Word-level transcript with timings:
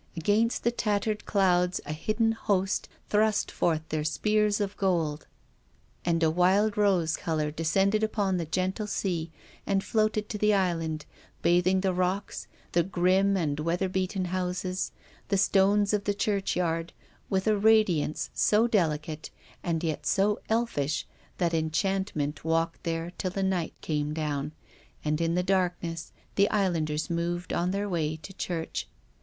Against 0.17 0.63
the 0.63 0.71
tattered 0.71 1.27
clouds 1.27 1.79
a 1.85 1.93
hidden 1.93 2.31
host 2.31 2.89
thrust 3.07 3.51
forth 3.51 3.87
their 3.89 4.03
spears 4.03 4.59
of 4.59 4.75
gold. 4.75 5.27
And 6.03 6.23
a 6.23 6.31
wild 6.31 6.75
rose 6.75 7.15
colour 7.15 7.51
de 7.51 7.61
scended 7.61 8.01
upon 8.01 8.37
the 8.37 8.47
gentle 8.47 8.87
sea 8.87 9.29
and 9.67 9.83
floated 9.83 10.27
to 10.29 10.39
the 10.39 10.55
island, 10.55 11.05
bathing 11.43 11.81
the 11.81 11.93
rocks, 11.93 12.47
the 12.71 12.81
grim 12.81 13.37
and 13.37 13.59
weather 13.59 13.87
beaten 13.87 14.25
houses, 14.33 14.91
the 15.27 15.37
stones 15.37 15.93
of 15.93 16.05
the 16.05 16.15
churchyard, 16.15 16.93
with 17.29 17.45
a 17.45 17.55
radiance 17.55 18.31
so 18.33 18.65
delicate, 18.65 19.29
and 19.61 19.83
yet 19.83 20.07
so 20.07 20.39
elfish, 20.49 21.05
that 21.37 21.53
enchant 21.53 22.15
ment 22.15 22.43
walked 22.43 22.81
there 22.85 23.11
till 23.19 23.29
the 23.29 23.43
night 23.43 23.75
came 23.81 24.15
down, 24.15 24.51
and 25.05 25.21
in 25.21 25.35
the 25.35 25.43
darkness 25.43 26.11
the 26.37 26.49
islanders 26.49 27.07
moved 27.11 27.53
on 27.53 27.69
their 27.69 27.87
way 27.87 28.15
to 28.15 28.33
church. 28.33 28.87